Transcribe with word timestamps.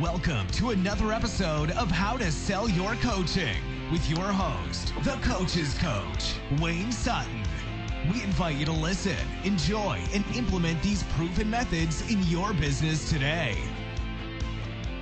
Welcome 0.00 0.46
to 0.48 0.72
another 0.72 1.10
episode 1.10 1.70
of 1.70 1.90
How 1.90 2.18
to 2.18 2.30
Sell 2.30 2.68
Your 2.68 2.96
Coaching 2.96 3.56
with 3.90 4.06
your 4.10 4.26
host, 4.26 4.92
the 5.02 5.12
Coach's 5.22 5.72
Coach, 5.78 6.34
Wayne 6.60 6.92
Sutton. 6.92 7.42
We 8.12 8.22
invite 8.22 8.56
you 8.56 8.66
to 8.66 8.72
listen, 8.72 9.16
enjoy, 9.42 9.98
and 10.12 10.22
implement 10.36 10.82
these 10.82 11.02
proven 11.14 11.48
methods 11.48 12.02
in 12.12 12.22
your 12.24 12.52
business 12.52 13.08
today. 13.08 13.56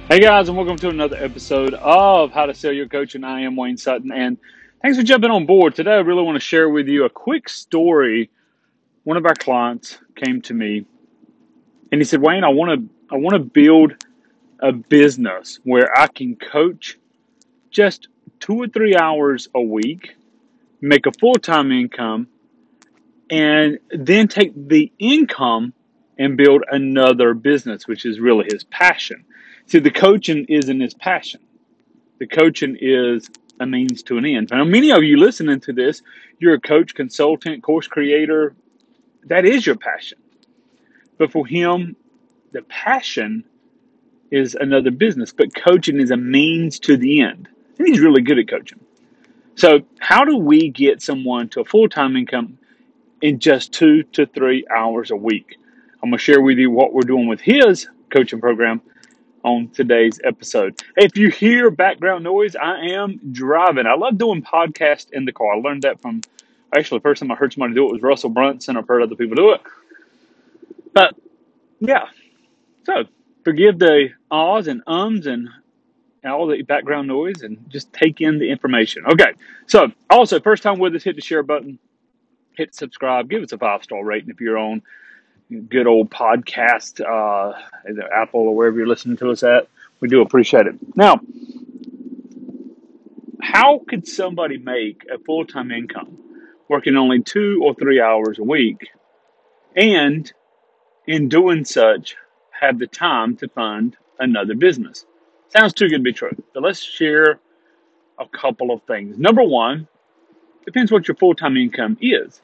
Hey 0.09 0.21
guys, 0.21 0.49
and 0.49 0.57
welcome 0.57 0.77
to 0.77 0.91
another 0.91 1.17
episode 1.17 1.75
of 1.75 2.31
How 2.31 2.47
to 2.47 2.55
Sell 2.55 2.71
Your 2.71 2.87
Coaching. 2.87 3.25
I 3.25 3.41
am 3.41 3.57
Wayne 3.57 3.77
Sutton, 3.77 4.13
and 4.13 4.39
thanks 4.81 4.97
for 4.97 5.03
jumping 5.03 5.33
on 5.33 5.45
board. 5.45 5.75
Today, 5.75 5.95
I 5.95 6.03
really 6.03 6.23
want 6.23 6.37
to 6.37 6.41
share 6.41 6.69
with 6.69 6.87
you 6.87 7.05
a 7.05 7.11
quick 7.11 7.49
story. 7.49 8.31
One 9.03 9.17
of 9.17 9.27
our 9.27 9.35
clients 9.35 9.99
came 10.15 10.41
to 10.43 10.55
me, 10.55 10.87
and 11.91 12.01
he 12.01 12.05
said, 12.05 12.21
"Wayne, 12.23 12.45
I 12.45 12.51
want 12.51 12.81
to, 12.81 12.89
I 13.13 13.19
want 13.19 13.35
to 13.35 13.41
build 13.41 13.97
a 14.61 14.73
business 14.73 15.61
where 15.65 15.97
I 15.97 16.07
can 16.07 16.37
coach 16.37 16.99
just 17.71 18.09
two 18.41 18.63
or 18.63 18.69
three 18.69 18.97
hours 18.97 19.49
a 19.55 19.61
week, 19.61 20.15
make 20.81 21.07
a 21.07 21.13
full 21.13 21.35
time 21.35 21.73
income, 21.73 22.29
and 23.31 23.79
then 23.91 24.29
take 24.29 24.53
the 24.69 24.93
income 24.99 25.73
and 26.19 26.37
build 26.37 26.63
another 26.71 27.35
business, 27.35 27.89
which 27.89 28.05
is 28.05 28.21
really 28.21 28.47
his 28.51 28.65
passion. 28.65 29.25
See, 29.67 29.79
the 29.79 29.91
coaching 29.91 30.45
isn't 30.49 30.81
his 30.81 30.95
passion. 30.95 31.41
The 32.19 32.27
coaching 32.27 32.77
is 32.81 33.29
a 33.61 33.67
means 33.67 34.03
to 34.05 34.19
an 34.19 34.27
end. 34.27 34.51
Now, 34.51 34.65
many 34.65 34.91
of 34.93 35.03
you 35.03 35.17
listening 35.17 35.61
to 35.61 35.73
this, 35.73 36.03
you're 36.39 36.55
a 36.55 36.61
coach, 36.61 36.95
consultant, 36.95 37.63
course 37.63 37.87
creator. 37.87 38.55
That 39.25 39.45
is 39.45 39.67
your 39.67 39.77
passion. 39.77 40.19
But 41.19 41.33
for 41.33 41.47
him, 41.47 41.97
the 42.53 42.63
passion 42.63 43.45
is 44.31 44.55
another 44.55 44.91
business, 44.91 45.33
but 45.33 45.55
coaching 45.55 46.01
is 46.01 46.11
a 46.11 46.17
means 46.17 46.79
to 46.81 46.97
the 46.97 47.21
end. 47.21 47.49
And 47.79 47.89
he's 47.89 48.01
really 48.01 48.23
good 48.23 48.39
at 48.39 48.49
coaching. 48.49 48.81
So, 49.57 49.81
how 50.01 50.25
do 50.25 50.37
we 50.37 50.71
get 50.71 51.03
someone 51.03 51.49
to 51.51 51.61
a 51.61 51.65
full 51.65 51.89
time 51.89 52.17
income 52.17 52.59
in 53.23 53.39
just 53.39 53.73
two 53.73 54.03
to 54.15 54.27
three 54.27 54.67
hours 54.75 55.11
a 55.11 55.17
week? 55.17 55.57
I'm 56.03 56.11
going 56.11 56.19
to 56.19 56.23
share 56.25 56.41
with 56.41 56.59
you 56.59 56.71
what 56.71 56.93
we're 56.93 57.03
doing 57.03 57.29
with 57.29 57.41
his 57.41 57.89
coaching 58.11 58.41
program 58.41 58.81
on 59.45 59.69
today's 59.69 60.21
episode. 60.25 60.81
If 60.97 61.17
you 61.17 61.31
hear 61.31 61.71
background 61.71 62.25
noise, 62.25 62.57
I 62.57 62.89
am 62.89 63.21
driving. 63.33 63.87
I 63.87 63.95
love 63.95 64.19
doing 64.19 64.43
podcasts 64.43 65.13
in 65.13 65.25
the 65.25 65.33
car. 65.33 65.55
I 65.55 65.59
learned 65.59 65.83
that 65.83 66.01
from 66.01 66.23
actually 66.77 66.99
the 66.99 67.03
first 67.03 67.21
time 67.21 67.31
I 67.31 67.37
heard 67.37 67.53
somebody 67.53 67.75
do 67.75 67.89
it 67.89 67.93
was 67.93 68.03
Russell 68.03 68.31
Brunson. 68.31 68.77
I've 68.77 68.89
heard 68.89 69.03
other 69.03 69.15
people 69.15 69.37
do 69.37 69.53
it. 69.53 69.61
But 70.93 71.15
yeah, 71.81 72.07
so 72.85 73.05
forgive 73.45 73.79
the 73.79 74.09
ahs 74.31 74.69
and 74.69 74.83
ums 74.87 75.27
and 75.27 75.49
all 76.25 76.47
the 76.47 76.63
background 76.63 77.09
noise 77.09 77.43
and 77.43 77.59
just 77.69 77.93
take 77.93 78.21
in 78.21 78.39
the 78.39 78.51
information. 78.51 79.05
Okay, 79.07 79.33
so 79.67 79.93
also, 80.09 80.41
first 80.41 80.63
time 80.63 80.79
with 80.79 80.95
us, 80.95 81.03
hit 81.03 81.17
the 81.17 81.23
share 81.23 81.43
button, 81.43 81.79
hit 82.57 82.75
subscribe, 82.75 83.29
give 83.29 83.43
us 83.43 83.53
a 83.53 83.59
five 83.59 83.83
star 83.83 84.03
rating 84.03 84.31
if 84.31 84.41
you're 84.41 84.59
on 84.59 84.83
good 85.69 85.87
old 85.87 86.11
podcast, 86.11 87.01
uh, 87.01 87.57
either 87.89 88.13
Apple 88.13 88.41
or 88.41 88.57
wherever 88.57 88.77
you're 88.77 88.87
listening 88.87 89.17
to 89.19 89.31
us 89.31 89.43
at. 89.43 89.69
We 90.01 90.09
do 90.09 90.23
appreciate 90.23 90.67
it. 90.67 90.77
Now, 90.97 91.21
how 93.41 93.81
could 93.87 94.09
somebody 94.09 94.59
make 94.59 95.05
a 95.13 95.19
full 95.19 95.45
time 95.45 95.71
income 95.71 96.19
working 96.69 96.97
only 96.97 97.23
two 97.23 97.61
or 97.63 97.75
three 97.75 98.01
hours 98.01 98.39
a 98.39 98.43
week 98.43 98.89
and 99.77 100.33
in 101.07 101.29
doing 101.29 101.65
such 101.65 102.17
have 102.61 102.79
the 102.79 102.87
time 102.87 103.37
to 103.39 103.49
fund 103.49 103.97
another 104.19 104.55
business? 104.55 105.07
Sounds 105.49 105.73
too 105.73 105.89
good 105.89 105.99
to 105.99 106.03
be 106.03 106.13
true. 106.13 106.37
So 106.53 106.61
let's 106.61 106.83
share 106.83 107.41
a 108.19 108.27
couple 108.29 108.71
of 108.73 108.83
things. 108.85 109.19
Number 109.19 109.43
one, 109.43 109.89
depends 110.65 110.93
what 110.93 111.09
your 111.09 111.17
full 111.17 111.35
time 111.35 111.57
income 111.57 111.97
is. 112.01 112.41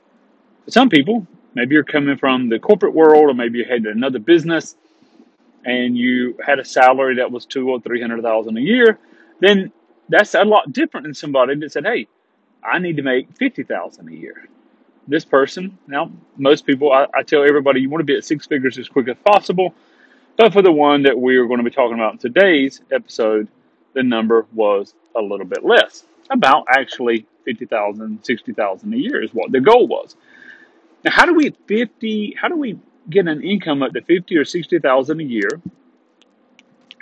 For 0.65 0.71
some 0.71 0.89
people, 0.89 1.27
maybe 1.55 1.75
you're 1.75 1.85
coming 1.85 2.17
from 2.17 2.49
the 2.49 2.59
corporate 2.59 2.95
world, 2.95 3.31
or 3.31 3.35
maybe 3.35 3.59
you 3.59 3.65
had 3.65 3.87
another 3.87 4.19
business 4.19 4.77
and 5.65 5.97
you 5.97 6.37
had 6.45 6.59
a 6.59 6.65
salary 6.65 7.17
that 7.17 7.31
was 7.31 7.47
two 7.47 7.69
or 7.71 7.81
three 7.81 8.01
hundred 8.01 8.23
thousand 8.23 8.57
a 8.57 8.61
year, 8.61 8.99
then 9.41 9.73
that's 10.09 10.35
a 10.35 10.45
lot 10.45 10.73
different 10.73 11.05
than 11.05 11.15
somebody 11.15 11.55
that 11.57 11.73
said, 11.73 11.85
"Hey, 11.87 12.09
I 12.65 12.79
need 12.79 12.97
to 12.97 13.03
make 13.03 13.37
fifty 13.37 13.63
thousand 13.63 14.09
a 14.09 14.15
year." 14.15 14.49
This 15.09 15.25
person, 15.25 15.79
now 15.87 16.11
most 16.37 16.67
people, 16.67 16.93
I, 16.93 17.07
I 17.15 17.23
tell 17.23 17.43
everybody, 17.43 17.81
you 17.81 17.91
want 17.91 18.01
to 18.01 18.05
be 18.05 18.17
at 18.17 18.25
six 18.25 18.47
figures 18.47 18.79
as 18.79 18.89
quick 18.89 19.09
as 19.09 19.17
possible. 19.25 19.75
But 20.41 20.55
for 20.55 20.63
the 20.63 20.73
one 20.73 21.03
that 21.03 21.21
we 21.21 21.37
are 21.37 21.45
going 21.45 21.59
to 21.59 21.65
be 21.65 21.71
talking 21.71 21.93
about 21.93 22.15
in 22.15 22.19
today's 22.19 22.81
episode, 22.91 23.47
the 23.93 24.03
number 24.03 24.47
was 24.55 24.95
a 25.15 25.21
little 25.21 25.45
bit 25.45 25.67
less. 25.67 26.05
About 26.31 26.65
actually 26.71 27.27
50,000, 27.45 28.25
60,000 28.25 28.95
a 28.95 28.97
year 28.97 29.23
is 29.23 29.35
what 29.35 29.53
the 29.53 29.61
goal 29.61 29.87
was. 29.87 30.17
Now, 31.05 31.11
how 31.11 31.27
do 31.27 31.35
we 31.35 31.51
50, 31.67 32.37
how 32.41 32.49
do 32.49 32.57
we 32.57 32.79
get 33.11 33.29
an 33.29 33.43
income 33.43 33.83
up 33.83 33.93
to 33.93 34.01
50 34.01 34.35
or 34.39 34.47
60,000 34.47 35.21
a 35.21 35.23
year 35.23 35.61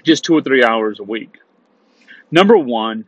just 0.03 0.25
two 0.25 0.35
or 0.35 0.43
three 0.43 0.65
hours 0.65 0.99
a 0.99 1.05
week? 1.05 1.39
Number 2.33 2.59
one, 2.59 3.07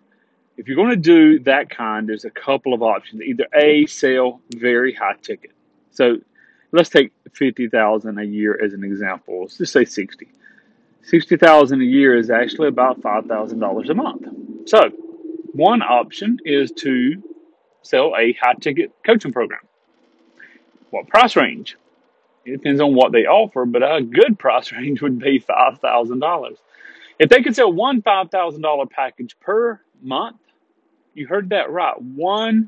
if 0.57 0.69
you're 0.69 0.77
going 0.77 0.91
to 0.91 0.97
do 0.97 1.41
that 1.41 1.71
kind, 1.71 2.09
there's 2.09 2.25
a 2.25 2.31
couple 2.31 2.73
of 2.73 2.85
options. 2.85 3.21
Either 3.23 3.49
A, 3.53 3.85
sell 3.87 4.41
very 4.55 4.95
high 4.95 5.17
ticket. 5.21 5.51
So 5.91 6.19
let's 6.73 6.89
take 6.89 7.13
50,000 7.33 8.19
a 8.19 8.25
year 8.25 8.59
as 8.63 8.73
an 8.73 8.85
example. 8.85 9.43
Let's 9.43 9.59
just 9.59 9.73
say 9.73 9.85
60. 9.85 10.29
60,000 11.03 11.81
a 11.81 11.85
year 11.85 12.17
is 12.17 12.31
actually 12.31 12.69
about 12.69 13.01
$5,000 13.01 13.91
a 13.91 13.95
month. 13.95 14.27
So, 14.67 14.91
one 15.53 15.83
option 15.83 16.39
is 16.45 16.71
to 16.79 17.23
sell 17.83 18.15
a 18.17 18.33
high 18.35 18.55
ticket 18.61 18.93
coaching 19.05 19.33
program. 19.33 19.61
What 20.91 21.09
price 21.09 21.37
range? 21.37 21.77
It 22.45 22.53
depends 22.53 22.81
on 22.81 22.95
what 22.95 23.13
they 23.13 23.27
offer, 23.27 23.65
but 23.65 23.83
a 23.83 24.03
good 24.03 24.39
price 24.39 24.73
range 24.73 25.03
would 25.03 25.19
be 25.19 25.41
$5,000. 25.41 26.57
If 27.19 27.29
they 27.29 27.43
could 27.43 27.55
sell 27.55 27.73
one 27.73 28.03
$5,000 28.03 28.91
package 28.91 29.39
per 29.41 29.81
month, 30.03 30.37
you 31.15 31.27
heard 31.27 31.51
that 31.51 31.71
right, 31.71 32.01
one 32.01 32.67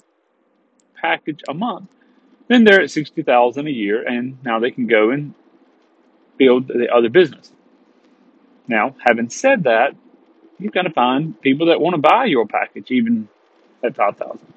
package 0.94 1.42
a 1.48 1.54
month, 1.54 1.88
then 2.52 2.64
they're 2.64 2.82
at 2.82 2.90
60000 2.90 3.66
a 3.66 3.70
year, 3.70 4.06
and 4.06 4.38
now 4.44 4.58
they 4.58 4.70
can 4.70 4.86
go 4.86 5.10
and 5.10 5.34
build 6.36 6.68
the 6.68 6.88
other 6.92 7.08
business. 7.08 7.52
Now, 8.68 8.94
having 9.04 9.30
said 9.30 9.64
that, 9.64 9.94
you've 10.58 10.72
got 10.72 10.82
to 10.82 10.91
find 10.91 11.41
people 11.41 11.66
that 11.66 11.80
want 11.80 11.94
to 11.94 12.00
buy 12.00 12.26
your 12.26 12.46
package, 12.46 12.91
even 12.91 13.28
at 13.82 13.96
5000 13.96 14.52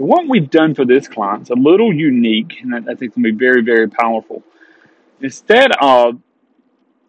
so 0.00 0.04
what 0.04 0.28
we've 0.28 0.48
done 0.48 0.74
for 0.74 0.84
this 0.84 1.08
client 1.08 1.42
is 1.42 1.50
a 1.50 1.54
little 1.54 1.92
unique, 1.92 2.60
and 2.62 2.74
I 2.74 2.78
think 2.78 3.02
it's 3.02 3.16
going 3.16 3.24
to 3.24 3.32
be 3.32 3.38
very, 3.38 3.60
very 3.60 3.88
powerful. 3.88 4.42
Instead 5.20 5.72
of 5.80 6.20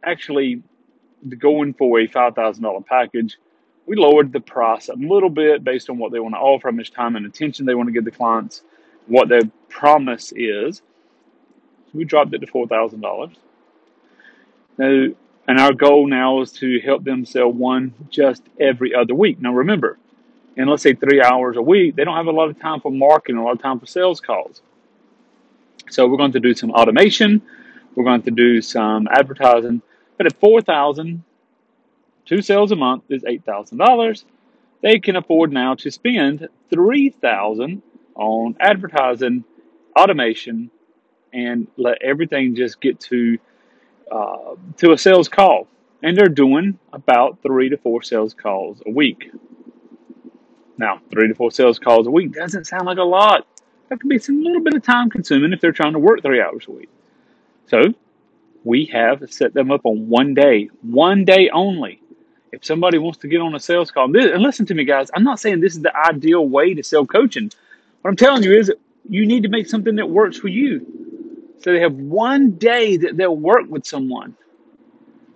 actually 0.04 0.64
going 1.38 1.74
for 1.76 2.00
a 2.00 2.08
five 2.08 2.36
thousand 2.36 2.64
dollar 2.64 2.82
package, 2.82 3.38
we 3.86 3.96
lowered 3.96 4.34
the 4.34 4.40
price 4.40 4.90
a 4.90 4.96
little 4.96 5.30
bit 5.30 5.64
based 5.64 5.90
on 5.90 6.00
what 6.00 6.12
they 6.12 6.20
want 6.20 6.34
to 6.34 6.40
offer, 6.40 6.70
how 6.70 6.76
much 6.76 6.92
time 6.92 7.16
and 7.16 7.26
attention 7.26 7.66
they 7.66 7.76
want 7.76 7.88
to 7.88 7.94
give 7.94 8.04
the 8.04 8.12
clients, 8.12 8.64
what 9.08 9.30
their 9.30 9.44
promise 9.72 10.32
is. 10.36 10.82
We 11.94 12.06
dropped 12.06 12.34
it 12.34 12.40
to 12.40 12.48
four 12.48 12.68
thousand 12.68 13.02
dollars. 13.02 13.36
Now, 14.78 15.08
and 15.48 15.60
our 15.60 15.74
goal 15.74 16.08
now 16.08 16.42
is 16.42 16.52
to 16.54 16.80
help 16.80 17.04
them 17.04 17.26
sell 17.26 17.52
one 17.52 17.94
just 18.10 18.44
every 18.60 18.94
other 18.94 19.16
week. 19.16 19.42
Now 19.42 19.54
remember, 19.54 19.98
in 20.56 20.68
let's 20.68 20.84
say 20.84 20.94
three 20.94 21.22
hours 21.22 21.58
a 21.58 21.62
week, 21.62 21.96
they 21.96 22.04
don't 22.04 22.16
have 22.16 22.28
a 22.28 22.32
lot 22.32 22.50
of 22.50 22.60
time 22.60 22.80
for 22.80 22.92
marketing, 22.92 23.38
a 23.38 23.44
lot 23.44 23.54
of 23.54 23.62
time 23.62 23.80
for 23.80 23.86
sales 23.86 24.22
calls. 24.22 24.62
So 25.90 26.08
we're 26.08 26.18
going 26.18 26.32
to 26.34 26.40
do 26.40 26.54
some 26.54 26.72
automation, 26.72 27.42
we're 27.96 28.06
going 28.06 28.22
to 28.24 28.32
do 28.32 28.62
some 28.62 29.08
advertising. 29.12 29.82
But 30.18 30.28
at 30.28 30.40
four 30.40 30.62
thousand, 30.62 31.24
two 32.26 32.42
sales 32.42 32.72
a 32.72 32.76
month 32.76 33.04
is 33.10 33.24
eight 33.26 33.44
thousand 33.44 33.80
dollars. 33.80 34.24
They 34.82 35.00
can 35.00 35.16
afford 35.16 35.52
now 35.52 35.76
to 35.76 35.92
spend 35.92 36.48
three 36.70 37.10
thousand 37.10 37.82
on 38.16 38.56
advertising, 38.60 39.44
automation, 39.98 40.72
and 41.34 41.68
let 41.78 42.02
everything 42.02 42.56
just 42.56 42.82
get 42.82 43.00
to 43.00 43.38
uh, 44.12 44.56
to 44.78 44.92
a 44.92 44.98
sales 44.98 45.30
call. 45.30 45.68
And 46.04 46.18
they're 46.18 46.28
doing 46.28 46.80
about 46.92 47.40
three 47.44 47.70
to 47.70 47.78
four 47.78 48.02
sales 48.02 48.34
calls 48.34 48.82
a 48.86 48.92
week. 48.92 49.32
Now, 50.78 51.00
three 51.12 51.28
to 51.28 51.36
four 51.36 51.52
sales 51.52 51.78
calls 51.78 52.08
a 52.08 52.12
week 52.12 52.34
doesn't 52.34 52.66
sound 52.66 52.86
like 52.86 52.98
a 52.98 53.04
lot. 53.04 53.46
That 53.90 54.00
could 54.00 54.10
be 54.10 54.18
some 54.18 54.44
little 54.44 54.62
bit 54.62 54.74
of 54.74 54.84
time 54.84 55.10
consuming 55.10 55.54
if 55.54 55.62
they're 55.62 55.72
trying 55.72 55.94
to 55.94 56.00
work 56.00 56.22
three 56.22 56.42
hours 56.42 56.66
a 56.68 56.72
week. 56.72 56.90
So, 57.68 57.94
we 58.64 58.86
have 58.86 59.24
set 59.32 59.54
them 59.54 59.72
up 59.72 59.82
on 59.86 60.10
one 60.10 60.34
day, 60.34 60.70
one 60.82 61.26
day 61.26 61.50
only. 61.52 62.02
If 62.52 62.66
somebody 62.66 62.98
wants 62.98 63.20
to 63.20 63.28
get 63.28 63.42
on 63.42 63.56
a 63.56 63.60
sales 63.60 63.92
call, 63.92 64.06
and 64.16 64.44
listen 64.44 64.66
to 64.68 64.74
me, 64.74 64.84
guys, 64.84 65.10
I'm 65.14 65.24
not 65.24 65.40
saying 65.40 65.62
this 65.62 65.76
is 65.76 65.82
the 65.82 65.96
ideal 65.96 66.48
way 66.48 66.74
to 66.74 66.84
sell 66.84 67.06
coaching. 67.06 67.50
What 68.02 68.10
I'm 68.10 68.18
telling 68.18 68.44
you 68.44 68.54
is 68.54 68.72
you 69.10 69.26
need 69.26 69.44
to 69.44 69.50
make 69.50 69.68
something 69.68 69.96
that 69.98 70.10
works 70.10 70.38
for 70.38 70.50
you. 70.50 71.00
So 71.60 71.74
they 71.74 71.82
have 71.82 71.96
one 71.96 72.54
day 72.54 72.98
that 72.98 73.18
they'll 73.18 73.36
work 73.36 73.66
with 73.70 73.86
someone. 73.86 74.36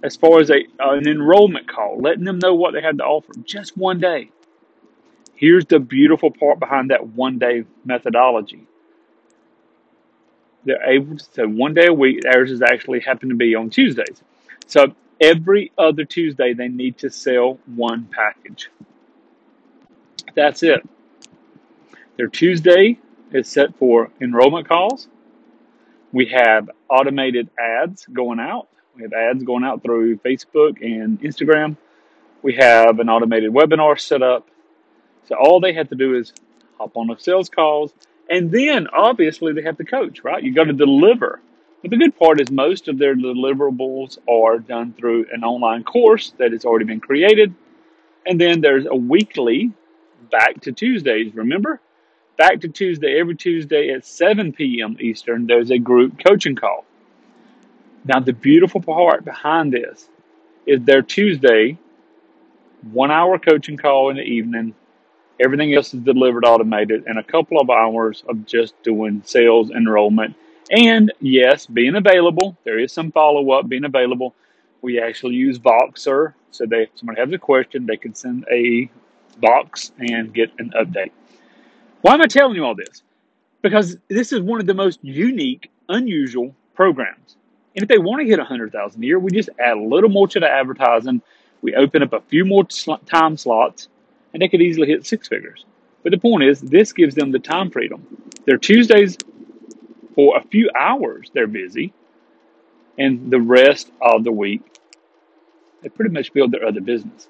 as 0.03 0.15
far 0.15 0.39
as 0.39 0.49
a, 0.49 0.65
an 0.79 1.07
enrollment 1.07 1.67
call, 1.67 1.99
letting 2.01 2.23
them 2.23 2.39
know 2.39 2.55
what 2.55 2.73
they 2.73 2.81
had 2.81 2.97
to 2.99 3.03
offer, 3.05 3.33
just 3.45 3.77
one 3.77 3.99
day. 3.99 4.31
Here's 5.35 5.65
the 5.65 5.79
beautiful 5.79 6.31
part 6.31 6.59
behind 6.59 6.91
that 6.91 7.07
one 7.09 7.39
day 7.39 7.65
methodology. 7.85 8.67
They're 10.65 10.83
able 10.89 11.17
to 11.17 11.25
say 11.33 11.45
one 11.45 11.73
day 11.73 11.87
a 11.87 11.93
week, 11.93 12.21
theirs 12.23 12.51
is 12.51 12.61
actually 12.61 13.01
happen 13.01 13.29
to 13.29 13.35
be 13.35 13.55
on 13.55 13.69
Tuesdays. 13.71 14.21
So 14.67 14.95
every 15.21 15.71
other 15.77 16.05
Tuesday, 16.05 16.53
they 16.53 16.69
need 16.69 16.99
to 16.99 17.09
sell 17.11 17.59
one 17.67 18.09
package. 18.11 18.69
That's 20.35 20.63
it. 20.63 20.87
Their 22.17 22.27
Tuesday 22.27 22.99
is 23.35 23.49
set 23.49 23.77
for 23.77 24.09
enrollment 24.21 24.67
calls. 24.67 25.07
We 26.11 26.27
have 26.27 26.69
automated 26.89 27.49
ads 27.59 28.05
going 28.05 28.39
out. 28.39 28.69
We 28.95 29.03
have 29.03 29.13
ads 29.13 29.43
going 29.43 29.65
out 29.65 29.83
through 29.83 30.17
Facebook 30.19 30.81
and 30.81 31.19
Instagram. 31.21 31.75
We 32.41 32.55
have 32.55 32.99
an 32.99 33.09
automated 33.09 33.51
webinar 33.51 33.99
set 33.99 34.21
up. 34.21 34.47
So 35.27 35.35
all 35.35 35.59
they 35.59 35.73
have 35.73 35.89
to 35.89 35.95
do 35.95 36.15
is 36.15 36.31
hop 36.77 36.95
on 36.95 37.07
the 37.07 37.17
sales 37.17 37.49
calls, 37.49 37.93
and 38.29 38.51
then 38.51 38.87
obviously 38.87 39.53
they 39.53 39.63
have 39.63 39.77
to 39.77 39.83
coach, 39.83 40.23
right? 40.23 40.41
You 40.41 40.53
got 40.53 40.65
to 40.65 40.73
deliver. 40.73 41.41
But 41.81 41.91
the 41.91 41.97
good 41.97 42.17
part 42.17 42.39
is 42.39 42.49
most 42.49 42.87
of 42.87 42.97
their 42.97 43.15
deliverables 43.15 44.17
are 44.29 44.59
done 44.59 44.93
through 44.93 45.25
an 45.31 45.43
online 45.43 45.83
course 45.83 46.33
that 46.37 46.51
has 46.51 46.65
already 46.65 46.85
been 46.85 46.99
created. 46.99 47.53
And 48.25 48.39
then 48.39 48.61
there's 48.61 48.85
a 48.85 48.95
weekly 48.95 49.71
back 50.31 50.61
to 50.61 50.71
Tuesdays. 50.71 51.35
Remember? 51.35 51.79
Back 52.37 52.59
to 52.61 52.67
Tuesday, 52.67 53.17
every 53.17 53.35
Tuesday 53.35 53.91
at 53.91 54.05
7 54.05 54.51
p.m. 54.51 54.97
Eastern, 54.99 55.47
there's 55.47 55.71
a 55.71 55.77
group 55.77 56.21
coaching 56.25 56.55
call. 56.55 56.83
Now, 58.03 58.19
the 58.19 58.33
beautiful 58.33 58.81
part 58.81 59.23
behind 59.23 59.71
this 59.71 60.09
is 60.65 60.81
their 60.81 61.01
Tuesday, 61.01 61.77
one 62.91 63.09
hour 63.09 63.39
coaching 63.39 63.77
call 63.77 64.09
in 64.09 64.17
the 64.17 64.23
evening. 64.23 64.73
Everything 65.39 65.73
else 65.73 65.93
is 65.93 66.01
delivered 66.01 66.43
automated, 66.43 67.05
and 67.07 67.17
a 67.17 67.23
couple 67.23 67.59
of 67.59 67.69
hours 67.69 68.23
of 68.27 68.45
just 68.45 68.73
doing 68.83 69.21
sales 69.25 69.71
enrollment. 69.71 70.35
And 70.69 71.13
yes, 71.21 71.65
being 71.65 71.95
available. 71.95 72.57
There 72.65 72.79
is 72.79 72.91
some 72.91 73.13
follow 73.13 73.51
up 73.51 73.69
being 73.69 73.85
available. 73.85 74.35
We 74.81 74.99
actually 74.99 75.35
use 75.35 75.57
Voxer, 75.57 76.33
so 76.51 76.65
they 76.65 76.83
if 76.83 76.89
someone 76.95 77.15
has 77.15 77.31
a 77.31 77.37
question, 77.37 77.85
they 77.85 77.97
can 77.97 78.13
send 78.13 78.45
a 78.51 78.89
box 79.39 79.93
and 79.99 80.33
get 80.33 80.51
an 80.59 80.73
update. 80.75 81.11
Why 82.05 82.13
am 82.13 82.21
I 82.21 82.27
telling 82.27 82.55
you 82.55 82.63
all 82.63 82.75
this? 82.75 83.01
Because 83.63 83.97
this 84.09 84.31
is 84.31 84.39
one 84.39 84.59
of 84.59 84.67
the 84.67 84.75
most 84.75 84.99
unique, 85.01 85.71
unusual 85.89 86.53
programs. 86.75 87.35
And 87.75 87.81
if 87.81 87.89
they 87.89 87.97
want 87.97 88.21
to 88.21 88.27
hit 88.27 88.37
100,000 88.37 89.01
a 89.01 89.07
year, 89.07 89.17
we 89.17 89.31
just 89.31 89.49
add 89.57 89.75
a 89.75 89.81
little 89.81 90.11
more 90.11 90.27
to 90.27 90.39
the 90.39 90.47
advertising. 90.47 91.19
We 91.63 91.73
open 91.73 92.03
up 92.03 92.13
a 92.13 92.21
few 92.21 92.45
more 92.45 92.63
time 92.63 93.37
slots, 93.37 93.87
and 94.31 94.39
they 94.39 94.47
could 94.47 94.61
easily 94.61 94.85
hit 94.85 95.03
six 95.03 95.27
figures. 95.27 95.65
But 96.03 96.11
the 96.11 96.19
point 96.19 96.43
is, 96.43 96.61
this 96.61 96.93
gives 96.93 97.15
them 97.15 97.31
the 97.31 97.39
time 97.39 97.71
freedom. 97.71 98.05
Their 98.45 98.59
Tuesdays, 98.59 99.17
for 100.13 100.37
a 100.37 100.43
few 100.43 100.69
hours, 100.79 101.31
they're 101.33 101.47
busy, 101.47 101.91
and 102.99 103.31
the 103.31 103.41
rest 103.41 103.89
of 103.99 104.23
the 104.23 104.31
week, 104.31 104.61
they 105.81 105.89
pretty 105.89 106.11
much 106.11 106.33
build 106.33 106.51
their 106.51 106.67
other 106.67 106.81
business. 106.81 107.29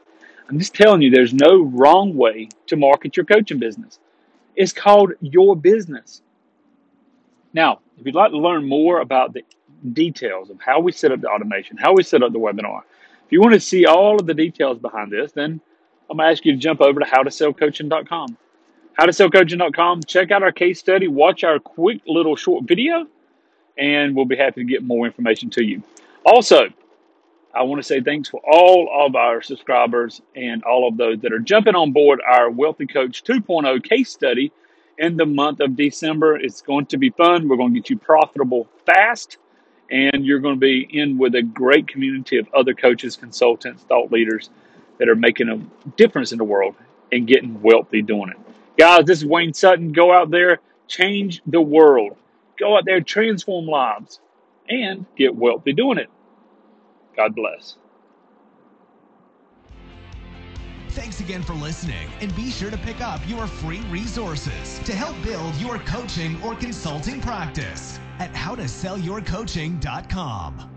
I'm 0.49 0.59
just 0.59 0.75
telling 0.75 1.01
you, 1.01 1.11
there's 1.11 1.33
no 1.33 1.61
wrong 1.61 2.17
way 2.17 2.49
to 2.67 2.75
market 2.75 3.15
your 3.15 3.25
coaching 3.25 3.57
business. 3.57 3.99
It's 4.55 4.73
called 4.73 5.13
your 5.21 5.55
business. 5.55 6.21
Now, 7.53 7.79
if 7.97 8.05
you'd 8.05 8.15
like 8.15 8.31
to 8.31 8.37
learn 8.37 8.67
more 8.67 8.99
about 8.99 9.33
the 9.33 9.43
details 9.93 10.49
of 10.49 10.59
how 10.59 10.79
we 10.79 10.91
set 10.91 11.11
up 11.11 11.21
the 11.21 11.29
automation, 11.29 11.77
how 11.77 11.93
we 11.93 12.03
set 12.03 12.23
up 12.23 12.33
the 12.33 12.39
webinar, 12.39 12.81
if 13.25 13.31
you 13.31 13.41
want 13.41 13.53
to 13.53 13.59
see 13.59 13.85
all 13.85 14.19
of 14.19 14.27
the 14.27 14.33
details 14.33 14.77
behind 14.77 15.11
this, 15.11 15.31
then 15.31 15.59
I'm 16.09 16.17
going 16.17 16.27
to 16.27 16.31
ask 16.31 16.45
you 16.45 16.51
to 16.51 16.57
jump 16.57 16.81
over 16.81 16.99
to 16.99 17.05
howtosellcoaching.com. 17.05 18.37
Howtosellcoaching.com, 18.99 20.03
check 20.03 20.31
out 20.31 20.43
our 20.43 20.51
case 20.51 20.79
study, 20.79 21.07
watch 21.07 21.43
our 21.43 21.59
quick 21.59 22.01
little 22.07 22.35
short 22.35 22.65
video, 22.65 23.07
and 23.77 24.15
we'll 24.15 24.25
be 24.25 24.35
happy 24.35 24.61
to 24.61 24.69
get 24.69 24.83
more 24.83 25.05
information 25.05 25.49
to 25.51 25.63
you. 25.63 25.81
Also, 26.25 26.69
I 27.55 27.63
want 27.63 27.79
to 27.79 27.87
say 27.87 28.01
thanks 28.01 28.27
for 28.27 28.41
all 28.45 28.89
of 29.05 29.15
our 29.15 29.41
subscribers 29.41 30.21
and 30.35 30.61
all 30.65 30.89
of 30.89 30.97
those 30.97 31.21
that 31.21 31.31
are 31.31 31.39
jumping 31.39 31.73
on 31.73 31.93
board 31.93 32.19
our 32.27 32.49
Wealthy 32.49 32.85
Coach 32.85 33.23
2.0 33.23 33.81
case 33.81 34.11
study 34.11 34.51
in 34.97 35.15
the 35.15 35.25
month 35.25 35.61
of 35.61 35.77
December. 35.77 36.35
It's 36.35 36.61
going 36.61 36.87
to 36.87 36.97
be 36.97 37.11
fun. 37.11 37.47
We're 37.47 37.55
going 37.55 37.73
to 37.73 37.79
get 37.79 37.89
you 37.89 37.97
profitable 37.97 38.67
fast, 38.85 39.37
and 39.89 40.25
you're 40.25 40.39
going 40.39 40.55
to 40.55 40.59
be 40.59 40.85
in 40.91 41.17
with 41.17 41.33
a 41.35 41.43
great 41.43 41.87
community 41.87 42.37
of 42.37 42.47
other 42.53 42.73
coaches, 42.73 43.15
consultants, 43.15 43.83
thought 43.83 44.11
leaders 44.11 44.49
that 44.97 45.07
are 45.07 45.15
making 45.15 45.47
a 45.47 45.91
difference 45.95 46.33
in 46.33 46.37
the 46.37 46.43
world 46.43 46.75
and 47.13 47.25
getting 47.25 47.61
wealthy 47.61 48.01
doing 48.01 48.31
it. 48.31 48.37
Guys, 48.77 49.05
this 49.05 49.19
is 49.19 49.25
Wayne 49.25 49.53
Sutton. 49.53 49.93
Go 49.93 50.13
out 50.13 50.29
there, 50.29 50.59
change 50.89 51.41
the 51.47 51.61
world. 51.61 52.17
Go 52.59 52.75
out 52.77 52.83
there, 52.83 52.99
transform 52.99 53.65
lives, 53.65 54.19
and 54.67 55.05
get 55.15 55.33
wealthy 55.33 55.71
doing 55.71 55.99
it. 55.99 56.09
God 57.17 57.35
bless. 57.35 57.77
Thanks 60.91 61.19
again 61.21 61.43
for 61.43 61.53
listening, 61.53 62.07
and 62.21 62.33
be 62.35 62.49
sure 62.51 62.71
to 62.71 62.77
pick 62.77 63.01
up 63.01 63.19
your 63.27 63.47
free 63.47 63.81
resources 63.91 64.79
to 64.85 64.93
help 64.93 65.15
build 65.23 65.55
your 65.57 65.77
coaching 65.79 66.41
or 66.43 66.55
consulting 66.55 67.19
practice 67.21 67.99
at 68.19 68.31
howtosellyourcoaching.com. 68.33 70.74